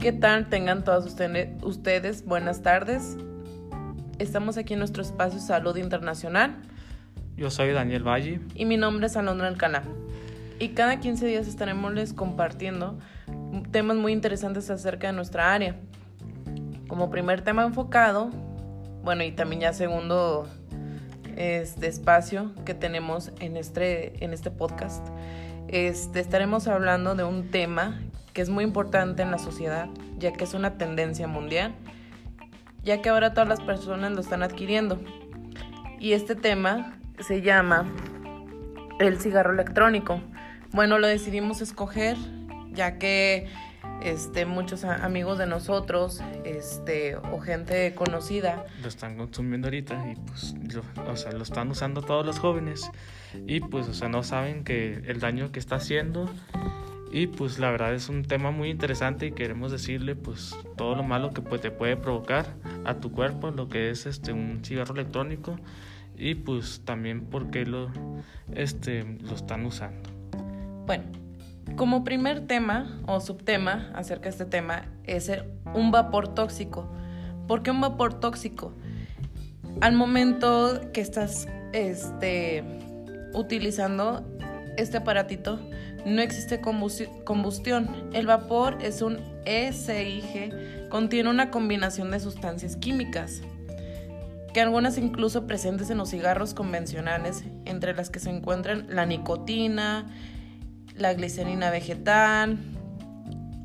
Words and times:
¿Qué 0.00 0.12
tal? 0.12 0.48
Tengan 0.48 0.84
todas 0.84 1.04
ustedes 1.62 2.24
buenas 2.24 2.62
tardes. 2.62 3.16
Estamos 4.20 4.56
aquí 4.56 4.74
en 4.74 4.78
nuestro 4.78 5.02
espacio 5.02 5.40
Salud 5.40 5.76
Internacional. 5.76 6.54
Yo 7.36 7.50
soy 7.50 7.72
Daniel 7.72 8.06
Valle. 8.06 8.40
Y 8.54 8.64
mi 8.64 8.76
nombre 8.76 9.08
es 9.08 9.16
Alondra 9.16 9.48
Alcalá. 9.48 9.82
Y 10.60 10.68
cada 10.68 11.00
15 11.00 11.26
días 11.26 11.48
estaremos 11.48 11.92
les 11.94 12.12
compartiendo 12.12 12.96
temas 13.72 13.96
muy 13.96 14.12
interesantes 14.12 14.70
acerca 14.70 15.08
de 15.08 15.14
nuestra 15.14 15.52
área. 15.52 15.74
Como 16.86 17.10
primer 17.10 17.42
tema 17.42 17.64
enfocado, 17.64 18.30
bueno, 19.02 19.24
y 19.24 19.32
también 19.32 19.62
ya 19.62 19.72
segundo 19.72 20.48
este 21.36 21.88
espacio 21.88 22.52
que 22.64 22.74
tenemos 22.74 23.32
en 23.40 23.56
este, 23.56 24.24
en 24.24 24.32
este 24.32 24.52
podcast, 24.52 25.04
este, 25.66 26.20
estaremos 26.20 26.68
hablando 26.68 27.16
de 27.16 27.24
un 27.24 27.50
tema 27.50 28.00
que 28.38 28.42
es 28.42 28.50
muy 28.50 28.62
importante 28.62 29.22
en 29.22 29.32
la 29.32 29.38
sociedad, 29.38 29.88
ya 30.16 30.32
que 30.32 30.44
es 30.44 30.54
una 30.54 30.78
tendencia 30.78 31.26
mundial, 31.26 31.74
ya 32.84 33.02
que 33.02 33.08
ahora 33.08 33.34
todas 33.34 33.48
las 33.48 33.60
personas 33.60 34.12
lo 34.12 34.20
están 34.20 34.44
adquiriendo. 34.44 35.00
Y 35.98 36.12
este 36.12 36.36
tema 36.36 36.96
se 37.18 37.42
llama 37.42 37.92
el 39.00 39.18
cigarro 39.18 39.52
electrónico. 39.52 40.20
Bueno, 40.70 41.00
lo 41.00 41.08
decidimos 41.08 41.60
escoger 41.62 42.16
ya 42.70 42.96
que 42.96 43.48
este, 44.04 44.46
muchos 44.46 44.84
amigos 44.84 45.36
de 45.38 45.48
nosotros 45.48 46.22
este, 46.44 47.16
o 47.16 47.40
gente 47.40 47.92
conocida 47.96 48.64
lo 48.80 48.86
están 48.86 49.16
consumiendo 49.16 49.66
ahorita 49.66 50.12
y 50.12 50.14
pues 50.14 50.54
lo, 50.72 50.84
o 51.10 51.16
sea, 51.16 51.32
lo 51.32 51.42
están 51.42 51.68
usando 51.72 52.02
todos 52.02 52.24
los 52.24 52.38
jóvenes 52.38 52.88
y 53.48 53.58
pues 53.58 53.88
o 53.88 53.94
sea, 53.94 54.08
no 54.08 54.22
saben 54.22 54.62
que 54.62 55.02
el 55.08 55.18
daño 55.18 55.50
que 55.50 55.58
está 55.58 55.74
haciendo 55.74 56.30
y 57.10 57.26
pues 57.26 57.58
la 57.58 57.70
verdad 57.70 57.94
es 57.94 58.08
un 58.08 58.22
tema 58.24 58.50
muy 58.50 58.70
interesante 58.70 59.26
y 59.26 59.32
queremos 59.32 59.72
decirle 59.72 60.14
pues 60.14 60.56
todo 60.76 60.94
lo 60.94 61.02
malo 61.02 61.30
que 61.30 61.40
pues, 61.40 61.60
te 61.60 61.70
puede 61.70 61.96
provocar 61.96 62.46
a 62.84 62.94
tu 62.94 63.12
cuerpo, 63.12 63.50
lo 63.50 63.68
que 63.68 63.90
es 63.90 64.06
este 64.06 64.32
un 64.32 64.64
cigarro 64.64 64.94
electrónico 64.94 65.56
y 66.16 66.34
pues 66.34 66.82
también 66.84 67.22
por 67.26 67.50
qué 67.50 67.64
lo, 67.64 67.90
este, 68.54 69.04
lo 69.04 69.34
están 69.34 69.64
usando. 69.64 70.10
Bueno, 70.86 71.04
como 71.76 72.04
primer 72.04 72.46
tema 72.46 73.00
o 73.06 73.20
subtema 73.20 73.90
acerca 73.94 74.24
de 74.24 74.30
este 74.30 74.44
tema 74.44 74.86
es 75.04 75.30
un 75.74 75.90
vapor 75.90 76.34
tóxico. 76.34 76.90
¿Por 77.46 77.62
qué 77.62 77.70
un 77.70 77.80
vapor 77.80 78.14
tóxico? 78.14 78.72
Al 79.80 79.94
momento 79.94 80.80
que 80.92 81.00
estás 81.00 81.48
este, 81.72 82.64
utilizando 83.32 84.26
este 84.78 84.96
aparatito, 84.96 85.60
no 86.06 86.22
existe 86.22 86.60
combustión. 86.60 88.10
El 88.12 88.26
vapor 88.26 88.78
es 88.80 89.02
un 89.02 89.18
SIG, 89.44 90.88
contiene 90.88 91.28
una 91.28 91.50
combinación 91.50 92.10
de 92.10 92.20
sustancias 92.20 92.76
químicas, 92.76 93.42
que 94.54 94.60
algunas 94.60 94.96
incluso 94.96 95.46
presentes 95.46 95.90
en 95.90 95.98
los 95.98 96.10
cigarros 96.10 96.54
convencionales, 96.54 97.44
entre 97.64 97.94
las 97.94 98.08
que 98.08 98.20
se 98.20 98.30
encuentran 98.30 98.86
la 98.88 99.04
nicotina, 99.04 100.06
la 100.94 101.12
glicerina 101.12 101.70
vegetal, 101.70 102.58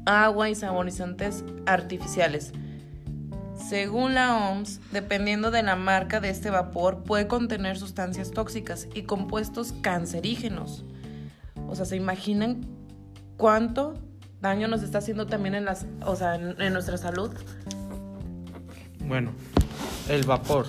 agua 0.06 0.50
y 0.50 0.56
saborizantes 0.56 1.46
artificiales. 1.66 2.52
Según 3.56 4.16
la 4.16 4.50
OMS, 4.50 4.82
dependiendo 4.92 5.52
de 5.52 5.64
la 5.64 5.76
marca 5.76 6.20
de 6.20 6.30
este 6.30 6.50
vapor, 6.50 7.04
puede 7.04 7.28
contener 7.28 7.78
sustancias 7.78 8.32
tóxicas 8.32 8.88
y 8.94 9.04
compuestos 9.04 9.74
cancerígenos. 9.82 10.84
O 11.74 11.76
sea, 11.76 11.86
¿se 11.86 11.96
imaginan 11.96 12.68
cuánto 13.36 13.96
daño 14.42 14.68
nos 14.68 14.84
está 14.84 15.00
haciendo 15.00 15.26
también 15.26 15.56
en, 15.56 15.66
las, 15.66 15.88
o 16.06 16.16
sea, 16.16 16.36
en, 16.36 16.72
nuestra 16.72 16.98
salud? 17.00 17.32
Bueno, 19.08 19.32
el 20.08 20.24
vapor. 20.24 20.68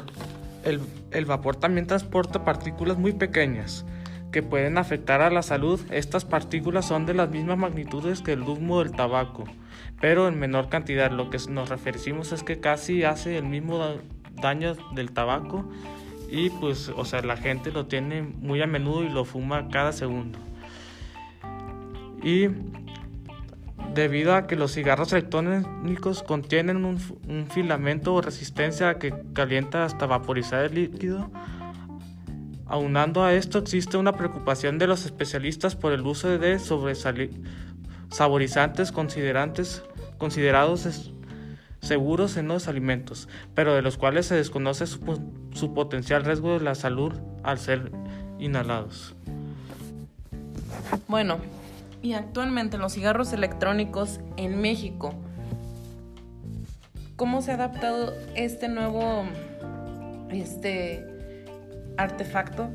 El, 0.64 0.80
el 1.10 1.26
vapor 1.26 1.56
también 1.56 1.86
transporta 1.86 2.42
partículas 2.42 2.96
muy 2.96 3.12
pequeñas 3.12 3.84
que 4.32 4.42
pueden 4.42 4.78
afectar 4.78 5.20
a 5.20 5.28
la 5.28 5.42
salud. 5.42 5.78
Estas 5.90 6.24
partículas 6.24 6.86
son 6.86 7.04
de 7.04 7.12
las 7.12 7.28
mismas 7.28 7.58
magnitudes 7.58 8.22
que 8.22 8.32
el 8.32 8.40
humo 8.40 8.82
del 8.82 8.92
tabaco, 8.92 9.44
pero 10.00 10.26
en 10.26 10.38
menor 10.38 10.70
cantidad. 10.70 11.10
Lo 11.10 11.28
que 11.28 11.36
nos 11.50 11.68
referimos 11.68 12.32
es 12.32 12.42
que 12.42 12.60
casi 12.60 13.04
hace 13.04 13.36
el 13.36 13.44
mismo 13.44 13.78
daño 14.40 14.74
del 14.94 15.12
tabaco 15.12 15.68
y 16.30 16.48
pues, 16.48 16.88
o 16.88 17.04
sea, 17.04 17.20
la 17.20 17.36
gente 17.36 17.72
lo 17.72 17.84
tiene 17.84 18.22
muy 18.22 18.62
a 18.62 18.66
menudo 18.66 19.04
y 19.04 19.10
lo 19.10 19.26
fuma 19.26 19.68
cada 19.68 19.92
segundo 19.92 20.38
y 22.24 22.48
debido 23.94 24.34
a 24.34 24.46
que 24.46 24.56
los 24.56 24.72
cigarros 24.72 25.12
electrónicos 25.12 26.22
contienen 26.22 26.84
un, 26.84 26.98
filamento 27.48 28.14
o 28.14 28.22
resistencia 28.22 28.98
que 28.98 29.14
calienta 29.34 29.84
hasta 29.84 30.06
vaporizar 30.06 30.64
el 30.64 30.74
líquido, 30.74 31.30
aunando 32.66 33.22
a 33.22 33.34
esto 33.34 33.58
existe 33.58 33.98
una 33.98 34.14
preocupación 34.14 34.78
de 34.78 34.86
los 34.86 35.04
especialistas 35.04 35.76
por 35.76 35.92
el 35.92 36.00
uso 36.00 36.38
de 36.38 36.58
saborizantes 38.08 38.90
considerados 38.90 39.82
seguros 41.80 42.38
en 42.38 42.48
los 42.48 42.66
alimentos, 42.66 43.28
pero 43.54 43.74
de 43.74 43.82
los 43.82 43.98
cuales 43.98 44.26
se 44.26 44.34
desconoce 44.34 44.86
su 44.86 45.74
potencial 45.74 46.24
riesgo 46.24 46.58
de 46.58 46.64
la 46.64 46.74
salud 46.74 47.12
al 47.42 47.58
ser 47.58 47.92
inhalados. 48.38 49.14
Bueno, 51.06 51.38
y 52.04 52.12
actualmente 52.12 52.76
los 52.76 52.92
cigarros 52.92 53.32
electrónicos 53.32 54.20
en 54.36 54.60
México. 54.60 55.14
¿Cómo 57.16 57.40
se 57.40 57.52
ha 57.52 57.54
adaptado 57.54 58.12
este 58.34 58.68
nuevo 58.68 59.24
este 60.30 61.06
artefacto 61.96 62.68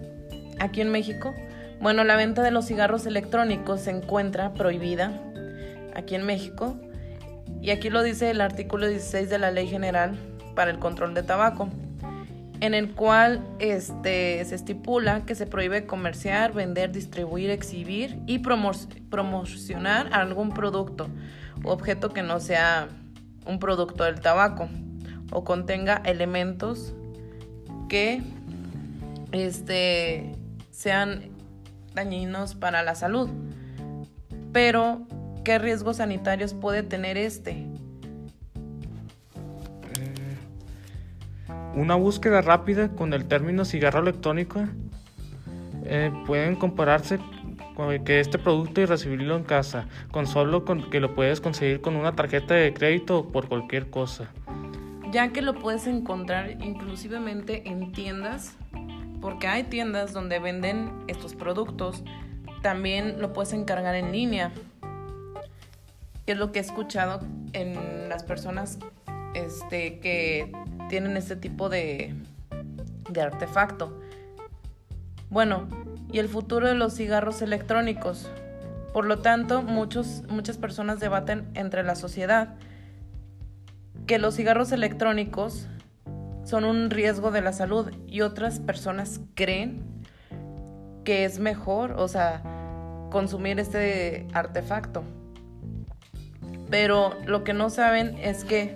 aquí 0.59 0.81
en 0.81 0.89
México? 0.91 1.35
Bueno, 1.79 2.03
la 2.03 2.15
venta 2.15 2.41
de 2.41 2.49
los 2.49 2.65
cigarros 2.65 3.05
electrónicos 3.05 3.81
se 3.81 3.91
encuentra 3.91 4.55
prohibida 4.55 5.13
aquí 5.95 6.15
en 6.15 6.25
México 6.25 6.75
y 7.61 7.69
aquí 7.69 7.91
lo 7.91 8.01
dice 8.01 8.31
el 8.31 8.41
artículo 8.41 8.87
16 8.87 9.29
de 9.29 9.37
la 9.37 9.51
Ley 9.51 9.67
General 9.67 10.17
para 10.55 10.71
el 10.71 10.79
Control 10.79 11.13
de 11.13 11.21
Tabaco 11.21 11.69
en 12.61 12.73
el 12.73 12.93
cual 12.93 13.45
este, 13.59 14.43
se 14.43 14.55
estipula 14.55 15.25
que 15.25 15.35
se 15.35 15.45
prohíbe 15.45 15.85
comerciar, 15.85 16.53
vender, 16.53 16.91
distribuir, 16.91 17.49
exhibir 17.49 18.19
y 18.25 18.39
promocionar 18.39 20.09
algún 20.11 20.49
producto 20.51 21.07
o 21.63 21.71
objeto 21.71 22.09
que 22.09 22.21
no 22.21 22.39
sea 22.39 22.89
un 23.45 23.59
producto 23.59 24.03
del 24.03 24.19
tabaco 24.19 24.67
o 25.31 25.43
contenga 25.43 26.01
elementos 26.05 26.93
que 27.87 28.21
este, 29.31 30.35
sean 30.71 31.29
dañinos 31.93 32.55
para 32.55 32.83
la 32.83 32.95
salud. 32.95 33.29
Pero, 34.51 35.07
¿qué 35.43 35.59
riesgos 35.59 35.97
sanitarios 35.97 36.53
puede 36.53 36.83
tener 36.83 37.17
este? 37.17 37.68
Una 41.79 41.95
búsqueda 41.95 42.41
rápida 42.41 42.89
con 42.89 43.13
el 43.13 43.25
término 43.25 43.63
cigarro 43.63 44.01
electrónico 44.01 44.65
eh, 45.85 46.11
pueden 46.27 46.57
compararse 46.57 47.19
con 47.73 48.03
que 48.03 48.19
este 48.19 48.37
producto 48.37 48.81
y 48.81 48.85
recibirlo 48.85 49.37
en 49.37 49.45
casa, 49.45 49.87
con 50.11 50.27
solo 50.27 50.65
con 50.65 50.89
que 50.89 50.99
lo 50.99 51.15
puedes 51.15 51.39
conseguir 51.39 51.79
con 51.79 51.95
una 51.95 52.17
tarjeta 52.17 52.53
de 52.53 52.73
crédito 52.73 53.19
o 53.19 53.29
por 53.29 53.47
cualquier 53.47 53.89
cosa. 53.89 54.29
Ya 55.13 55.29
que 55.29 55.41
lo 55.41 55.53
puedes 55.53 55.87
encontrar 55.87 56.51
inclusivemente 56.61 57.69
en 57.69 57.93
tiendas, 57.93 58.57
porque 59.21 59.47
hay 59.47 59.63
tiendas 59.63 60.11
donde 60.11 60.39
venden 60.39 60.91
estos 61.07 61.33
productos, 61.33 62.03
también 62.61 63.21
lo 63.21 63.31
puedes 63.31 63.53
encargar 63.53 63.95
en 63.95 64.11
línea. 64.11 64.51
Que 66.25 66.33
es 66.33 66.37
lo 66.37 66.51
que 66.51 66.59
he 66.59 66.61
escuchado 66.61 67.21
en 67.53 68.09
las 68.09 68.25
personas 68.25 68.79
este, 69.33 69.99
que 69.99 70.51
tienen 70.89 71.15
este 71.15 71.37
tipo 71.37 71.69
de, 71.69 72.13
de 73.09 73.21
artefacto. 73.21 73.97
Bueno, 75.29 75.69
y 76.11 76.19
el 76.19 76.27
futuro 76.27 76.67
de 76.67 76.75
los 76.75 76.95
cigarros 76.95 77.41
electrónicos. 77.41 78.29
Por 78.91 79.05
lo 79.05 79.19
tanto, 79.19 79.61
muchos, 79.61 80.23
muchas 80.27 80.57
personas 80.57 80.99
debaten 80.99 81.47
entre 81.53 81.83
la 81.83 81.95
sociedad 81.95 82.55
que 84.09 84.17
los 84.17 84.35
cigarros 84.35 84.71
electrónicos 84.71 85.67
son 86.43 86.65
un 86.65 86.89
riesgo 86.89 87.29
de 87.29 87.41
la 87.41 87.53
salud 87.53 87.91
y 88.07 88.21
otras 88.21 88.59
personas 88.59 89.21
creen 89.35 89.83
que 91.03 91.25
es 91.25 91.37
mejor, 91.37 91.91
o 91.91 92.07
sea, 92.07 92.41
consumir 93.11 93.59
este 93.59 94.25
artefacto. 94.33 95.03
Pero 96.71 97.15
lo 97.27 97.43
que 97.43 97.53
no 97.53 97.69
saben 97.69 98.17
es 98.17 98.43
que 98.43 98.75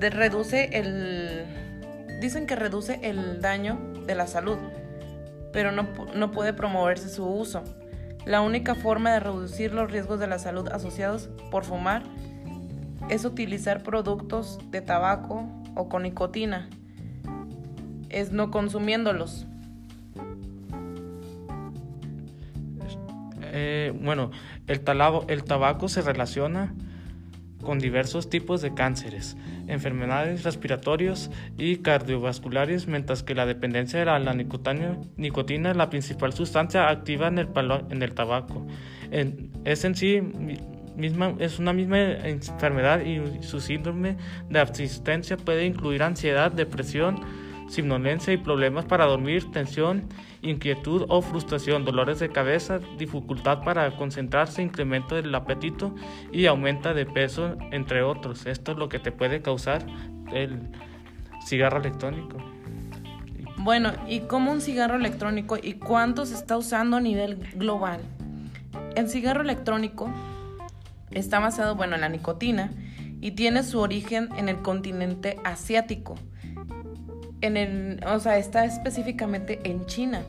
reduce 0.00 0.70
el... 0.72 1.44
Dicen 2.20 2.46
que 2.46 2.56
reduce 2.56 3.00
el 3.02 3.40
daño 3.40 3.78
de 4.06 4.14
la 4.14 4.26
salud, 4.26 4.58
pero 5.52 5.72
no, 5.72 5.88
no 6.14 6.30
puede 6.30 6.52
promoverse 6.52 7.08
su 7.08 7.26
uso, 7.26 7.62
La 8.24 8.40
única 8.40 8.74
forma 8.74 9.12
de 9.12 9.20
reducir 9.20 9.74
los 9.74 9.90
riesgos 9.90 10.18
de 10.18 10.26
la 10.26 10.38
salud 10.38 10.68
asociados 10.68 11.28
por 11.50 11.64
fumar 11.64 12.02
es 13.10 13.24
utilizar 13.24 13.82
productos 13.82 14.58
de 14.70 14.80
tabaco 14.80 15.46
o 15.74 15.88
con 15.88 16.04
nicotina, 16.04 16.68
es 18.08 18.32
no 18.32 18.50
consumiéndolos. 18.50 19.46
Eh, 23.56 23.92
bueno, 24.02 24.30
el, 24.66 24.82
el 25.28 25.44
tabaco 25.44 25.88
se 25.88 26.00
relaciona 26.00 26.74
con 27.64 27.78
diversos 27.78 28.30
tipos 28.30 28.62
de 28.62 28.74
cánceres, 28.74 29.36
enfermedades 29.66 30.44
respiratorias 30.44 31.30
y 31.58 31.78
cardiovasculares, 31.78 32.86
mientras 32.86 33.22
que 33.22 33.34
la 33.34 33.46
dependencia 33.46 33.98
de 33.98 34.04
la, 34.04 34.34
nicotina, 34.34 35.70
es 35.70 35.76
la 35.76 35.90
principal 35.90 36.32
sustancia 36.32 36.88
activa 36.88 37.28
en 37.28 37.38
el, 37.38 37.48
en 37.90 38.02
el 38.02 38.14
tabaco. 38.14 38.66
es 39.64 39.84
en 39.84 39.94
sí 39.94 40.20
misma, 40.96 41.34
es 41.38 41.58
una 41.58 41.72
misma 41.72 41.98
enfermedad 42.00 43.00
y 43.04 43.42
su 43.42 43.60
síndrome 43.60 44.16
de 44.48 44.60
abstinencia 44.60 45.36
puede 45.36 45.66
incluir 45.66 46.02
ansiedad, 46.02 46.52
depresión, 46.52 47.20
somnolencia 47.68 48.32
y 48.32 48.36
problemas 48.36 48.84
para 48.84 49.06
dormir, 49.06 49.50
tensión, 49.50 50.08
inquietud 50.42 51.06
o 51.08 51.22
frustración, 51.22 51.84
dolores 51.84 52.18
de 52.18 52.28
cabeza, 52.28 52.80
dificultad 52.98 53.62
para 53.62 53.90
concentrarse, 53.96 54.62
incremento 54.62 55.14
del 55.14 55.34
apetito 55.34 55.94
y 56.32 56.46
aumenta 56.46 56.94
de 56.94 57.06
peso, 57.06 57.56
entre 57.70 58.02
otros. 58.02 58.46
Esto 58.46 58.72
es 58.72 58.78
lo 58.78 58.88
que 58.88 58.98
te 58.98 59.12
puede 59.12 59.42
causar 59.42 59.84
el 60.32 60.68
cigarro 61.46 61.78
electrónico. 61.78 62.36
Bueno, 63.56 63.92
¿y 64.08 64.20
cómo 64.20 64.52
un 64.52 64.60
cigarro 64.60 64.96
electrónico 64.96 65.56
y 65.60 65.74
cuánto 65.74 66.26
se 66.26 66.34
está 66.34 66.56
usando 66.56 66.96
a 66.96 67.00
nivel 67.00 67.38
global? 67.54 68.00
El 68.94 69.08
cigarro 69.08 69.42
electrónico 69.42 70.10
está 71.10 71.38
basado, 71.38 71.74
bueno, 71.74 71.94
en 71.94 72.02
la 72.02 72.08
nicotina 72.08 72.72
y 73.20 73.30
tiene 73.30 73.62
su 73.62 73.80
origen 73.80 74.28
en 74.36 74.48
el 74.48 74.60
continente 74.60 75.38
asiático 75.44 76.16
en 77.44 77.58
el, 77.58 78.00
o 78.06 78.18
sea, 78.20 78.38
está 78.38 78.64
específicamente 78.64 79.60
en 79.64 79.84
China, 79.84 80.22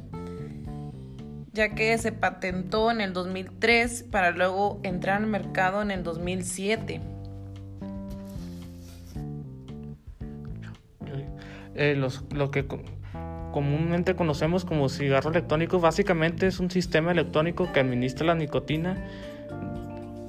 ya 1.54 1.70
que 1.70 1.98
se 1.98 2.12
patentó 2.12 2.92
en 2.92 3.00
el 3.00 3.14
2003 3.14 4.04
para 4.12 4.32
luego 4.32 4.82
entrar 4.84 5.22
al 5.22 5.28
mercado 5.28 5.82
en 5.82 5.92
el 5.92 6.04
2007. 6.04 7.00
Eh, 11.78 12.02
lo 12.32 12.52
que 12.52 12.66
comúnmente 13.54 14.16
conocemos 14.16 14.66
como 14.66 14.90
cigarro 14.90 15.30
electrónico 15.30 15.80
básicamente 15.80 16.48
es 16.48 16.60
un 16.60 16.70
sistema 16.70 17.14
electrónico 17.14 17.72
que 17.72 17.80
administra 17.80 18.28
la 18.28 18.36
nicotina 18.36 18.98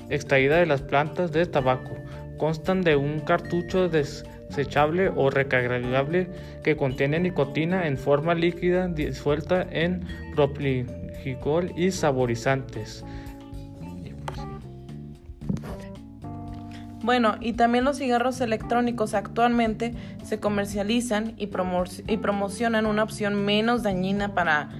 extraída 0.09 0.59
de 0.59 0.67
las 0.67 0.83
plantas 0.83 1.33
de 1.33 1.47
tabaco. 1.47 1.97
Constan 2.39 2.83
de 2.83 2.95
un 2.95 3.19
cartucho 3.21 3.89
de 3.89 4.05
desechable 4.49 5.11
o 5.15 5.31
recargable 5.31 6.29
que 6.63 6.77
contiene 6.77 7.21
nicotina 7.21 7.87
en 7.87 7.99
forma 7.99 8.35
líquida 8.35 8.89
disuelta 8.89 9.67
en 9.71 10.05
propligicol 10.35 11.73
y 11.77 11.91
saborizantes. 11.91 13.05
Bueno, 17.03 17.37
y 17.41 17.53
también 17.53 17.85
los 17.85 17.99
cigarros 17.99 18.41
electrónicos 18.41 19.15
actualmente 19.15 19.95
se 20.25 20.41
comercializan 20.41 21.35
y, 21.37 21.49
y, 22.09 22.17
promocionan 22.17 22.87
una 22.87 23.05
opción 23.05 23.45
menos 23.45 23.85
dañina 23.85 24.35
para 24.35 24.71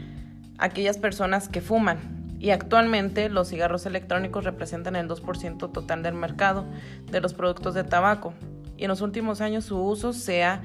aquellas 0.59 0.99
personas 0.99 1.49
que 1.49 1.61
fuman. 1.61 1.99
Y 2.41 2.51
actualmente 2.51 3.29
los 3.29 3.49
cigarros 3.49 3.87
electrónicos 3.87 4.45
representan 4.45 4.97
el 4.97 5.09
2% 5.09 5.73
total 5.73 6.03
del 6.03 6.15
mercado 6.15 6.67
de 7.13 7.21
los 7.21 7.33
productos 7.33 7.75
de 7.75 7.85
tabaco 7.85 8.35
y 8.77 8.85
en 8.85 8.89
los 8.89 9.01
últimos 9.01 9.41
años 9.41 9.65
su 9.65 9.81
uso 9.81 10.13
se 10.13 10.45
ha 10.45 10.63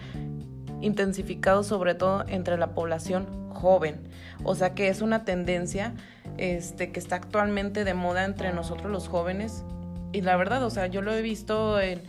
intensificado 0.81 1.63
sobre 1.63 1.96
todo 1.96 2.25
entre 2.28 2.58
la 2.58 2.74
población 2.74 3.50
joven. 3.54 4.02
O 4.44 4.56
sea 4.56 4.74
que 4.74 4.88
es 4.88 5.02
una 5.02 5.24
tendencia 5.24 5.94
este, 6.38 6.92
que 6.92 7.00
está 7.00 7.18
actualmente 7.18 7.84
de 7.84 7.94
moda 7.94 8.25
entre 8.25 8.52
nosotros 8.54 8.92
los 8.92 9.08
jóvenes. 9.08 9.63
Y 10.12 10.22
la 10.22 10.36
verdad, 10.36 10.63
o 10.63 10.69
sea, 10.69 10.88
yo 10.88 11.02
lo 11.02 11.13
he 11.13 11.22
visto 11.22 11.80
en, 11.80 12.02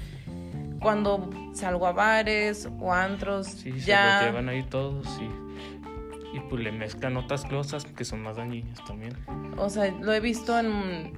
cuando 0.81 1.31
salgo 1.53 1.87
a 1.87 1.93
bares 1.93 2.69
o 2.81 2.93
antros. 2.93 3.47
Sí, 3.47 3.73
ya... 3.81 4.19
se 4.19 4.25
lo 4.25 4.31
llevan 4.31 4.49
ahí 4.49 4.63
todos 4.65 5.07
y, 5.21 6.37
y 6.37 6.41
pues 6.49 6.63
le 6.63 6.73
mezclan 6.73 7.17
otras 7.17 7.45
cosas 7.45 7.85
que 7.85 8.05
son 8.05 8.23
más 8.23 8.37
dañinas 8.37 8.83
también. 8.85 9.17
O 9.57 9.69
sea, 9.69 9.93
lo 10.01 10.13
he 10.13 10.21
visto 10.21 10.59
en, 10.59 11.13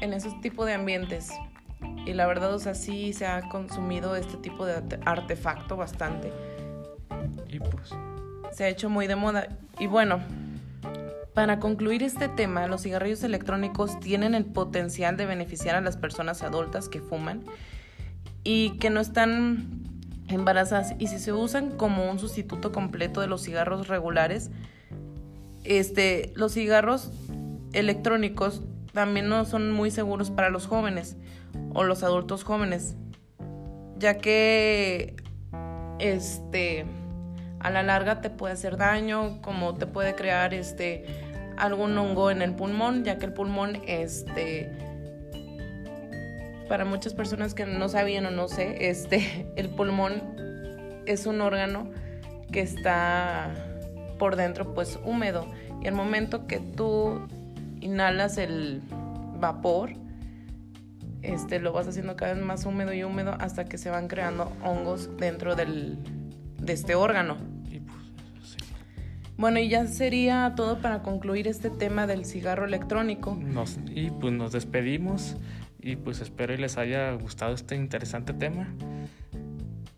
en 0.00 0.12
esos 0.12 0.40
tipos 0.40 0.66
de 0.66 0.74
ambientes. 0.74 1.32
Y 2.06 2.12
la 2.12 2.26
verdad, 2.26 2.54
o 2.54 2.58
sea, 2.58 2.74
sí 2.74 3.12
se 3.12 3.26
ha 3.26 3.48
consumido 3.48 4.16
este 4.16 4.36
tipo 4.36 4.66
de 4.66 4.82
artefacto 5.04 5.76
bastante. 5.76 6.32
Y 7.48 7.58
pues. 7.60 7.90
Se 8.52 8.64
ha 8.64 8.68
hecho 8.68 8.90
muy 8.90 9.06
de 9.06 9.16
moda. 9.16 9.48
Y 9.78 9.86
bueno, 9.86 10.20
para 11.34 11.60
concluir 11.60 12.02
este 12.02 12.28
tema, 12.28 12.66
los 12.66 12.82
cigarrillos 12.82 13.22
electrónicos 13.22 14.00
tienen 14.00 14.34
el 14.34 14.44
potencial 14.44 15.16
de 15.16 15.26
beneficiar 15.26 15.76
a 15.76 15.80
las 15.80 15.96
personas 15.96 16.42
adultas 16.42 16.88
que 16.88 17.00
fuman 17.00 17.44
y 18.42 18.76
que 18.78 18.90
no 18.90 19.00
están 19.00 19.68
embarazadas. 20.28 20.94
Y 20.98 21.06
si 21.06 21.18
se 21.18 21.32
usan 21.32 21.76
como 21.76 22.10
un 22.10 22.18
sustituto 22.18 22.72
completo 22.72 23.20
de 23.20 23.28
los 23.28 23.44
cigarros 23.44 23.88
regulares, 23.88 24.50
este, 25.64 26.32
los 26.34 26.54
cigarros 26.54 27.12
electrónicos 27.72 28.62
también 28.92 29.28
no 29.28 29.44
son 29.44 29.70
muy 29.70 29.90
seguros 29.90 30.30
para 30.30 30.50
los 30.50 30.66
jóvenes 30.66 31.16
o 31.74 31.84
los 31.84 32.02
adultos 32.02 32.44
jóvenes, 32.44 32.96
ya 33.96 34.18
que 34.18 35.16
este 35.98 36.86
a 37.60 37.70
la 37.70 37.82
larga 37.82 38.20
te 38.20 38.30
puede 38.30 38.54
hacer 38.54 38.76
daño, 38.76 39.40
como 39.42 39.74
te 39.74 39.86
puede 39.86 40.14
crear 40.14 40.54
este 40.54 41.04
algún 41.56 41.96
hongo 41.98 42.30
en 42.30 42.42
el 42.42 42.54
pulmón, 42.54 43.04
ya 43.04 43.18
que 43.18 43.26
el 43.26 43.32
pulmón 43.32 43.82
este 43.86 44.70
para 46.68 46.84
muchas 46.84 47.14
personas 47.14 47.52
que 47.52 47.66
no 47.66 47.88
sabían 47.88 48.26
o 48.26 48.30
no 48.30 48.48
sé, 48.48 48.88
este 48.88 49.52
el 49.56 49.68
pulmón 49.68 50.22
es 51.06 51.26
un 51.26 51.40
órgano 51.40 51.90
que 52.52 52.60
está 52.60 53.50
por 54.18 54.36
dentro 54.36 54.74
pues 54.74 54.98
húmedo. 55.04 55.46
Y 55.82 55.88
al 55.88 55.94
momento 55.94 56.46
que 56.46 56.60
tú 56.60 57.26
inhalas 57.80 58.38
el 58.38 58.82
vapor 59.40 59.92
este, 61.22 61.60
lo 61.60 61.72
vas 61.72 61.88
haciendo 61.88 62.16
cada 62.16 62.34
vez 62.34 62.42
más 62.42 62.64
húmedo 62.66 62.92
y 62.92 63.04
húmedo 63.04 63.36
hasta 63.38 63.64
que 63.64 63.78
se 63.78 63.90
van 63.90 64.08
creando 64.08 64.52
hongos 64.62 65.10
dentro 65.18 65.56
del, 65.56 65.98
de 66.58 66.72
este 66.72 66.94
órgano. 66.94 67.36
Pues, 67.36 68.56
bueno, 69.36 69.58
y 69.58 69.68
ya 69.68 69.86
sería 69.86 70.52
todo 70.56 70.78
para 70.80 71.02
concluir 71.02 71.48
este 71.48 71.70
tema 71.70 72.06
del 72.06 72.24
cigarro 72.24 72.64
electrónico. 72.64 73.36
Nos, 73.40 73.78
y 73.86 74.10
pues 74.10 74.32
nos 74.32 74.52
despedimos 74.52 75.36
y 75.78 75.96
pues 75.96 76.20
espero 76.20 76.52
y 76.54 76.58
les 76.58 76.76
haya 76.78 77.12
gustado 77.12 77.54
este 77.54 77.76
interesante 77.76 78.32
tema. 78.32 78.68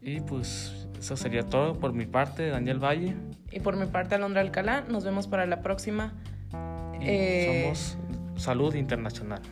Y 0.01 0.21
pues 0.21 0.87
eso 0.99 1.17
sería 1.17 1.45
todo 1.45 1.79
por 1.79 1.93
mi 1.93 2.07
parte, 2.07 2.49
Daniel 2.49 2.79
Valle. 2.79 3.15
Y 3.51 3.61
por 3.61 3.77
mi 3.77 3.87
parte, 3.87 4.15
Alondra 4.15 4.41
Alcalá. 4.41 4.83
Nos 4.89 5.05
vemos 5.05 5.27
para 5.27 5.47
la 5.47 5.61
próxima. 5.61 6.15
Eh, 7.01 7.65
somos 7.65 7.99
Salud 8.37 8.75
Internacional. 8.75 9.43